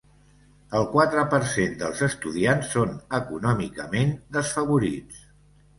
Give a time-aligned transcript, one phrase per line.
[0.79, 5.27] El quatre per cent dels estudiants són econòmicament desfavorits.